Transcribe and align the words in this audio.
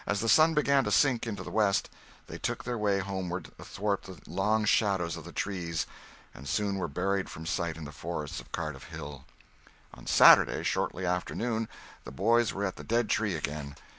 As 0.07 0.19
the 0.19 0.27
sun 0.27 0.55
began 0.55 0.83
to 0.85 0.91
sink 0.91 1.27
into 1.27 1.43
the 1.43 1.51
west 1.51 1.87
they 2.25 2.39
took 2.39 2.63
their 2.63 2.75
way 2.75 2.97
homeward 3.01 3.51
athwart 3.59 4.01
the 4.01 4.17
long 4.25 4.65
shadows 4.65 5.15
of 5.15 5.25
the 5.25 5.31
trees 5.31 5.85
and 6.33 6.47
soon 6.49 6.77
were 6.77 6.87
buried 6.87 7.29
from 7.29 7.45
sight 7.45 7.77
in 7.77 7.85
the 7.85 7.91
forests 7.91 8.39
of 8.39 8.51
Cardiff 8.51 8.85
Hill. 8.85 9.25
On 9.93 10.07
Saturday, 10.07 10.63
shortly 10.63 11.05
after 11.05 11.35
noon, 11.35 11.69
the 12.03 12.11
boys 12.11 12.51
were 12.51 12.65
at 12.65 12.77
the 12.77 12.83
dead 12.83 13.11
tree 13.11 13.35
again. 13.35 13.75